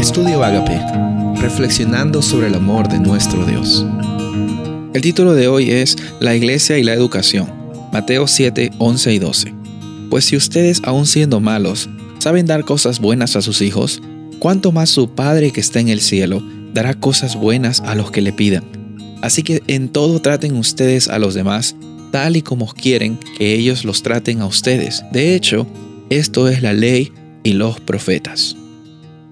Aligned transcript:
Estudio 0.00 0.42
Agape, 0.42 0.80
reflexionando 1.42 2.22
sobre 2.22 2.46
el 2.46 2.54
amor 2.54 2.88
de 2.88 2.98
nuestro 2.98 3.44
Dios. 3.44 3.84
El 4.94 5.02
título 5.02 5.34
de 5.34 5.46
hoy 5.46 5.70
es 5.72 5.94
La 6.20 6.34
Iglesia 6.34 6.78
y 6.78 6.82
la 6.82 6.94
Educación, 6.94 7.52
Mateo 7.92 8.26
7, 8.26 8.70
11 8.78 9.12
y 9.12 9.18
12. 9.18 9.54
Pues 10.08 10.24
si 10.24 10.36
ustedes, 10.36 10.80
aun 10.84 11.04
siendo 11.04 11.38
malos, 11.40 11.90
saben 12.18 12.46
dar 12.46 12.64
cosas 12.64 12.98
buenas 12.98 13.36
a 13.36 13.42
sus 13.42 13.60
hijos, 13.60 14.00
¿cuánto 14.38 14.72
más 14.72 14.88
su 14.88 15.10
Padre 15.10 15.50
que 15.50 15.60
está 15.60 15.80
en 15.80 15.90
el 15.90 16.00
cielo 16.00 16.42
dará 16.72 16.94
cosas 16.94 17.36
buenas 17.36 17.82
a 17.82 17.94
los 17.94 18.10
que 18.10 18.22
le 18.22 18.32
pidan? 18.32 18.64
Así 19.20 19.42
que 19.42 19.62
en 19.66 19.90
todo 19.90 20.22
traten 20.22 20.56
ustedes 20.56 21.08
a 21.08 21.18
los 21.18 21.34
demás 21.34 21.76
tal 22.10 22.38
y 22.38 22.42
como 22.42 22.72
quieren 22.72 23.18
que 23.36 23.52
ellos 23.52 23.84
los 23.84 24.02
traten 24.02 24.40
a 24.40 24.46
ustedes. 24.46 25.04
De 25.12 25.34
hecho, 25.34 25.66
esto 26.08 26.48
es 26.48 26.62
la 26.62 26.72
ley 26.72 27.12
y 27.44 27.52
los 27.52 27.80
profetas. 27.80 28.56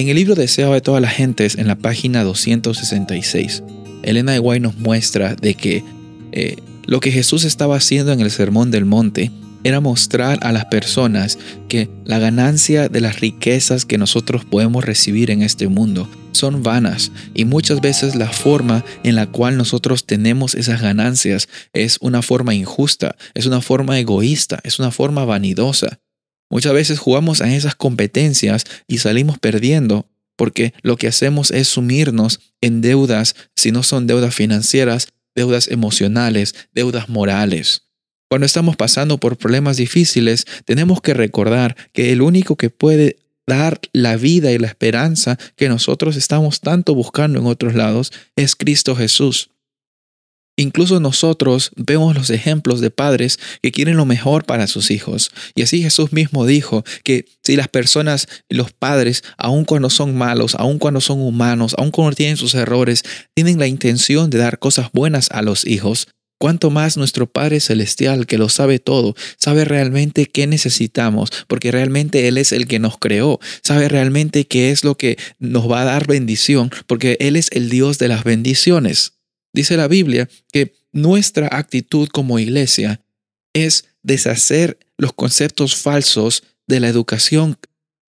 En 0.00 0.08
el 0.08 0.16
libro 0.16 0.34
Deseo 0.34 0.72
de 0.72 0.80
todas 0.80 1.02
las 1.02 1.12
gentes, 1.12 1.58
en 1.58 1.66
la 1.66 1.76
página 1.76 2.24
266, 2.24 3.62
Elena 4.02 4.32
de 4.32 4.38
Guay 4.38 4.58
nos 4.58 4.78
muestra 4.78 5.34
de 5.34 5.52
que 5.52 5.84
eh, 6.32 6.56
lo 6.86 7.00
que 7.00 7.12
Jesús 7.12 7.44
estaba 7.44 7.76
haciendo 7.76 8.10
en 8.10 8.20
el 8.20 8.30
Sermón 8.30 8.70
del 8.70 8.86
Monte 8.86 9.30
era 9.62 9.80
mostrar 9.80 10.38
a 10.40 10.52
las 10.52 10.64
personas 10.64 11.38
que 11.68 11.90
la 12.06 12.18
ganancia 12.18 12.88
de 12.88 13.02
las 13.02 13.20
riquezas 13.20 13.84
que 13.84 13.98
nosotros 13.98 14.46
podemos 14.46 14.86
recibir 14.86 15.30
en 15.30 15.42
este 15.42 15.68
mundo 15.68 16.08
son 16.32 16.62
vanas 16.62 17.12
y 17.34 17.44
muchas 17.44 17.82
veces 17.82 18.16
la 18.16 18.30
forma 18.30 18.82
en 19.04 19.16
la 19.16 19.26
cual 19.26 19.58
nosotros 19.58 20.06
tenemos 20.06 20.54
esas 20.54 20.80
ganancias 20.80 21.50
es 21.74 21.98
una 22.00 22.22
forma 22.22 22.54
injusta, 22.54 23.16
es 23.34 23.44
una 23.44 23.60
forma 23.60 23.98
egoísta, 23.98 24.60
es 24.64 24.78
una 24.78 24.92
forma 24.92 25.26
vanidosa. 25.26 26.00
Muchas 26.50 26.72
veces 26.72 26.98
jugamos 26.98 27.40
a 27.40 27.54
esas 27.54 27.76
competencias 27.76 28.64
y 28.88 28.98
salimos 28.98 29.38
perdiendo 29.38 30.06
porque 30.36 30.74
lo 30.82 30.96
que 30.96 31.06
hacemos 31.06 31.50
es 31.50 31.68
sumirnos 31.68 32.40
en 32.60 32.80
deudas, 32.80 33.36
si 33.54 33.72
no 33.72 33.82
son 33.82 34.06
deudas 34.06 34.34
financieras, 34.34 35.08
deudas 35.34 35.68
emocionales, 35.68 36.54
deudas 36.74 37.08
morales. 37.08 37.82
Cuando 38.28 38.46
estamos 38.46 38.76
pasando 38.76 39.18
por 39.18 39.36
problemas 39.36 39.76
difíciles, 39.76 40.46
tenemos 40.64 41.00
que 41.00 41.14
recordar 41.14 41.76
que 41.92 42.12
el 42.12 42.22
único 42.22 42.56
que 42.56 42.70
puede 42.70 43.18
dar 43.46 43.80
la 43.92 44.16
vida 44.16 44.52
y 44.52 44.58
la 44.58 44.68
esperanza 44.68 45.38
que 45.56 45.68
nosotros 45.68 46.16
estamos 46.16 46.60
tanto 46.60 46.94
buscando 46.94 47.38
en 47.38 47.46
otros 47.46 47.74
lados 47.74 48.12
es 48.36 48.56
Cristo 48.56 48.96
Jesús. 48.96 49.50
Incluso 50.56 51.00
nosotros 51.00 51.70
vemos 51.76 52.14
los 52.14 52.30
ejemplos 52.30 52.80
de 52.80 52.90
padres 52.90 53.38
que 53.62 53.72
quieren 53.72 53.96
lo 53.96 54.04
mejor 54.04 54.44
para 54.44 54.66
sus 54.66 54.90
hijos. 54.90 55.30
Y 55.54 55.62
así 55.62 55.82
Jesús 55.82 56.12
mismo 56.12 56.44
dijo 56.44 56.84
que 57.02 57.24
si 57.42 57.56
las 57.56 57.68
personas, 57.68 58.28
los 58.48 58.72
padres, 58.72 59.22
aun 59.38 59.64
cuando 59.64 59.88
son 59.90 60.16
malos, 60.16 60.54
aun 60.56 60.78
cuando 60.78 61.00
son 61.00 61.20
humanos, 61.20 61.74
aun 61.78 61.90
cuando 61.90 62.14
tienen 62.14 62.36
sus 62.36 62.54
errores, 62.54 63.02
tienen 63.34 63.58
la 63.58 63.66
intención 63.66 64.28
de 64.28 64.38
dar 64.38 64.58
cosas 64.58 64.90
buenas 64.92 65.30
a 65.30 65.42
los 65.42 65.66
hijos, 65.66 66.08
Cuanto 66.42 66.70
más 66.70 66.96
nuestro 66.96 67.26
Padre 67.26 67.60
Celestial, 67.60 68.24
que 68.24 68.38
lo 68.38 68.48
sabe 68.48 68.78
todo, 68.78 69.14
sabe 69.36 69.66
realmente 69.66 70.24
qué 70.24 70.46
necesitamos, 70.46 71.28
porque 71.48 71.70
realmente 71.70 72.28
Él 72.28 72.38
es 72.38 72.52
el 72.52 72.66
que 72.66 72.78
nos 72.78 72.96
creó, 72.96 73.38
sabe 73.62 73.90
realmente 73.90 74.46
qué 74.46 74.70
es 74.70 74.82
lo 74.82 74.96
que 74.96 75.18
nos 75.38 75.70
va 75.70 75.82
a 75.82 75.84
dar 75.84 76.06
bendición, 76.06 76.70
porque 76.86 77.18
Él 77.20 77.36
es 77.36 77.50
el 77.52 77.68
Dios 77.68 77.98
de 77.98 78.08
las 78.08 78.24
bendiciones. 78.24 79.19
Dice 79.52 79.76
la 79.76 79.88
Biblia 79.88 80.28
que 80.52 80.74
nuestra 80.92 81.48
actitud 81.50 82.08
como 82.08 82.38
iglesia 82.38 83.00
es 83.52 83.86
deshacer 84.02 84.78
los 84.96 85.12
conceptos 85.12 85.76
falsos 85.76 86.42
de 86.66 86.80
la 86.80 86.88
educación 86.88 87.58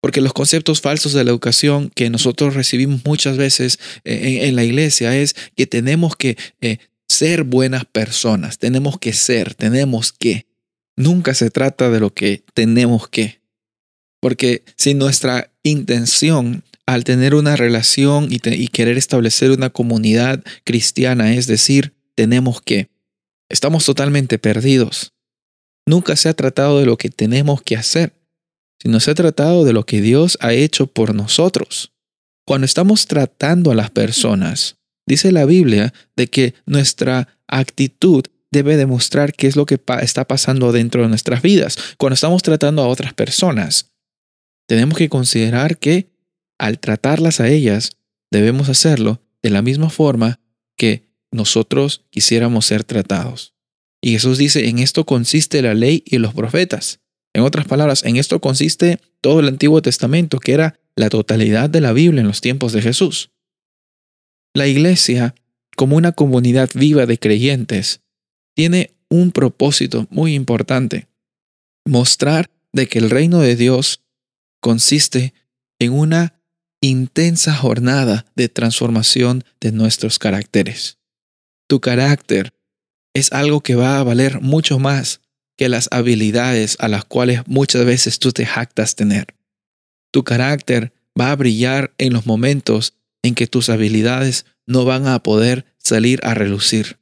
porque 0.00 0.20
los 0.20 0.32
conceptos 0.32 0.80
falsos 0.80 1.12
de 1.12 1.24
la 1.24 1.30
educación 1.30 1.90
que 1.94 2.10
nosotros 2.10 2.54
recibimos 2.54 3.04
muchas 3.04 3.36
veces 3.36 3.78
eh, 4.04 4.40
en, 4.42 4.56
la 4.56 4.64
iglesia 4.64 5.16
es 5.16 5.36
que 5.54 5.66
tenemos 5.66 6.16
que 6.16 6.36
eh, 6.60 6.78
ser 7.06 7.44
buenas 7.44 7.84
personas, 7.84 8.58
tenemos 8.58 8.98
que 8.98 9.12
ser, 9.12 9.54
tenemos 9.54 10.12
que. 10.12 10.46
Nunca 10.96 11.34
se 11.34 11.50
trata 11.50 11.90
de 11.90 12.00
lo 12.00 12.14
que 12.14 12.42
tenemos 12.54 13.08
que. 13.08 13.40
Porque 14.20 14.64
si 14.76 14.94
nuestra 14.94 15.52
intención 15.62 16.64
al 16.90 17.04
tener 17.04 17.36
una 17.36 17.54
relación 17.54 18.26
y, 18.32 18.40
querer 18.40 18.98
establecer 18.98 19.52
una 19.52 19.70
comunidad 19.70 20.42
cristiana, 20.64 21.34
es 21.34 21.46
decir, 21.46 21.94
tenemos 22.16 22.60
que, 22.62 22.90
estamos 23.48 23.84
totalmente 23.84 24.40
perdidos. 24.40 25.12
Nunca 25.86 26.16
se 26.16 26.28
ha 26.28 26.34
tratado 26.34 26.80
de 26.80 26.86
lo 26.86 26.98
que 26.98 27.08
tenemos 27.08 27.62
que 27.62 27.76
hacer, 27.76 28.12
sino 28.82 28.98
se 28.98 29.12
ha 29.12 29.14
tratado 29.14 29.64
de 29.64 29.72
lo 29.72 29.86
que 29.86 30.00
Dios 30.00 30.36
ha 30.40 30.52
hecho 30.52 30.88
por 30.88 31.14
nosotros. 31.14 31.92
Cuando 32.44 32.64
estamos 32.64 33.06
tratando 33.06 33.70
a 33.70 33.76
las 33.76 33.92
personas, 33.92 34.76
dice 35.06 35.30
la 35.30 35.44
Biblia 35.44 35.94
de 36.16 36.26
que 36.26 36.54
nuestra 36.66 37.28
actitud 37.46 38.24
debe 38.50 38.76
demostrar 38.76 39.32
qué 39.32 39.46
es 39.46 39.54
lo 39.54 39.64
que 39.64 39.80
está 40.02 40.24
pasando 40.24 40.72
dentro 40.72 41.02
de 41.02 41.08
nuestras 41.08 41.40
vidas. 41.40 41.78
Cuando 41.98 42.14
estamos 42.14 42.42
tratando 42.42 42.82
a 42.82 42.88
otras 42.88 43.14
personas, 43.14 43.92
tenemos 44.66 44.98
que 44.98 45.08
considerar 45.08 45.78
que 45.78 46.10
al 46.60 46.78
tratarlas 46.78 47.40
a 47.40 47.48
ellas, 47.48 47.92
debemos 48.30 48.68
hacerlo 48.68 49.22
de 49.42 49.48
la 49.48 49.62
misma 49.62 49.88
forma 49.88 50.40
que 50.76 51.08
nosotros 51.32 52.04
quisiéramos 52.10 52.66
ser 52.66 52.84
tratados. 52.84 53.54
Y 54.02 54.12
Jesús 54.12 54.36
dice, 54.36 54.68
en 54.68 54.78
esto 54.78 55.06
consiste 55.06 55.62
la 55.62 55.72
ley 55.72 56.02
y 56.04 56.18
los 56.18 56.34
profetas. 56.34 57.00
En 57.32 57.42
otras 57.42 57.66
palabras, 57.66 58.04
en 58.04 58.16
esto 58.16 58.40
consiste 58.40 59.00
todo 59.22 59.40
el 59.40 59.48
Antiguo 59.48 59.80
Testamento, 59.80 60.38
que 60.38 60.52
era 60.52 60.78
la 60.96 61.08
totalidad 61.08 61.70
de 61.70 61.80
la 61.80 61.94
Biblia 61.94 62.20
en 62.20 62.26
los 62.26 62.42
tiempos 62.42 62.74
de 62.74 62.82
Jesús. 62.82 63.30
La 64.52 64.66
iglesia, 64.66 65.34
como 65.76 65.96
una 65.96 66.12
comunidad 66.12 66.68
viva 66.74 67.06
de 67.06 67.18
creyentes, 67.18 68.02
tiene 68.54 68.96
un 69.08 69.32
propósito 69.32 70.06
muy 70.10 70.34
importante, 70.34 71.08
mostrar 71.86 72.50
de 72.74 72.86
que 72.86 72.98
el 72.98 73.08
reino 73.08 73.40
de 73.40 73.56
Dios 73.56 74.02
consiste 74.60 75.32
en 75.78 75.92
una 75.92 76.39
intensa 76.80 77.54
jornada 77.54 78.26
de 78.34 78.48
transformación 78.48 79.44
de 79.60 79.72
nuestros 79.72 80.18
caracteres. 80.18 80.98
Tu 81.68 81.80
carácter 81.80 82.54
es 83.14 83.32
algo 83.32 83.60
que 83.60 83.74
va 83.74 83.98
a 83.98 84.02
valer 84.02 84.40
mucho 84.40 84.78
más 84.78 85.20
que 85.56 85.68
las 85.68 85.88
habilidades 85.92 86.76
a 86.80 86.88
las 86.88 87.04
cuales 87.04 87.42
muchas 87.46 87.84
veces 87.84 88.18
tú 88.18 88.32
te 88.32 88.46
jactas 88.46 88.96
tener. 88.96 89.34
Tu 90.10 90.24
carácter 90.24 90.92
va 91.20 91.30
a 91.30 91.36
brillar 91.36 91.92
en 91.98 92.12
los 92.12 92.26
momentos 92.26 92.94
en 93.22 93.34
que 93.34 93.46
tus 93.46 93.68
habilidades 93.68 94.46
no 94.66 94.84
van 94.84 95.06
a 95.06 95.22
poder 95.22 95.66
salir 95.76 96.20
a 96.22 96.34
relucir. 96.34 96.98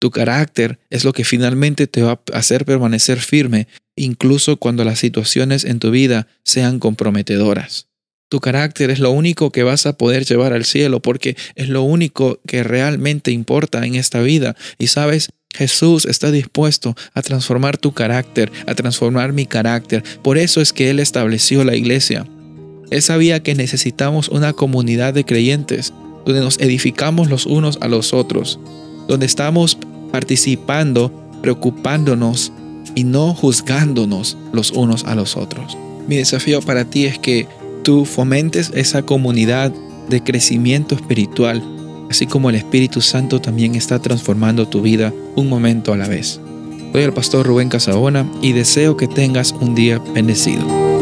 Tu 0.00 0.10
carácter 0.10 0.80
es 0.90 1.04
lo 1.04 1.12
que 1.12 1.24
finalmente 1.24 1.86
te 1.86 2.02
va 2.02 2.20
a 2.32 2.38
hacer 2.38 2.64
permanecer 2.64 3.20
firme, 3.20 3.68
incluso 3.96 4.56
cuando 4.56 4.84
las 4.84 4.98
situaciones 4.98 5.64
en 5.64 5.78
tu 5.78 5.90
vida 5.90 6.26
sean 6.42 6.80
comprometedoras. 6.80 7.88
Tu 8.28 8.40
carácter 8.40 8.90
es 8.90 8.98
lo 8.98 9.10
único 9.10 9.50
que 9.50 9.62
vas 9.62 9.86
a 9.86 9.96
poder 9.96 10.24
llevar 10.24 10.52
al 10.52 10.64
cielo 10.64 11.00
porque 11.00 11.36
es 11.54 11.68
lo 11.68 11.82
único 11.82 12.40
que 12.46 12.62
realmente 12.62 13.30
importa 13.30 13.86
en 13.86 13.94
esta 13.94 14.20
vida. 14.22 14.56
Y 14.78 14.88
sabes, 14.88 15.30
Jesús 15.54 16.04
está 16.04 16.30
dispuesto 16.30 16.96
a 17.14 17.22
transformar 17.22 17.78
tu 17.78 17.92
carácter, 17.92 18.50
a 18.66 18.74
transformar 18.74 19.32
mi 19.32 19.46
carácter. 19.46 20.02
Por 20.22 20.36
eso 20.36 20.60
es 20.60 20.72
que 20.72 20.90
Él 20.90 20.98
estableció 20.98 21.62
la 21.64 21.76
iglesia. 21.76 22.26
Él 22.90 23.02
sabía 23.02 23.42
que 23.42 23.54
necesitamos 23.54 24.28
una 24.28 24.52
comunidad 24.52 25.14
de 25.14 25.24
creyentes 25.24 25.92
donde 26.26 26.40
nos 26.40 26.58
edificamos 26.58 27.28
los 27.28 27.46
unos 27.46 27.78
a 27.80 27.88
los 27.88 28.12
otros, 28.12 28.58
donde 29.08 29.26
estamos 29.26 29.78
participando, 30.10 31.12
preocupándonos 31.42 32.52
y 32.94 33.04
no 33.04 33.34
juzgándonos 33.34 34.36
los 34.52 34.70
unos 34.72 35.04
a 35.04 35.14
los 35.14 35.36
otros. 35.36 35.76
Mi 36.08 36.16
desafío 36.16 36.60
para 36.62 36.84
ti 36.84 37.06
es 37.06 37.18
que 37.18 37.46
tú 37.84 38.04
fomentes 38.04 38.72
esa 38.74 39.02
comunidad 39.02 39.70
de 40.08 40.22
crecimiento 40.22 40.96
espiritual, 40.96 41.62
así 42.10 42.26
como 42.26 42.50
el 42.50 42.56
Espíritu 42.56 43.00
Santo 43.00 43.40
también 43.40 43.76
está 43.76 44.00
transformando 44.00 44.66
tu 44.66 44.82
vida 44.82 45.12
un 45.36 45.48
momento 45.48 45.92
a 45.92 45.96
la 45.96 46.08
vez. 46.08 46.40
Soy 46.92 47.02
el 47.02 47.12
pastor 47.12 47.46
Rubén 47.46 47.68
Casabona 47.68 48.26
y 48.42 48.52
deseo 48.52 48.96
que 48.96 49.06
tengas 49.06 49.52
un 49.52 49.74
día 49.74 50.00
bendecido. 50.14 50.93